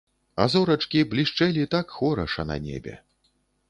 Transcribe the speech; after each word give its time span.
А 0.45 0.47
зорачкі 0.53 1.05
блішчэлі 1.13 1.69
так 1.77 1.97
хораша 2.01 2.51
на 2.55 2.63
небе. 2.69 3.01